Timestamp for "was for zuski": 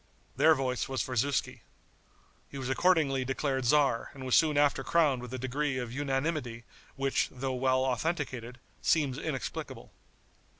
0.89-1.61